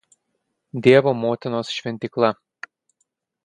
Dievo 0.87 1.13
Motinos" 1.19 1.71
šventykla. 1.75 2.33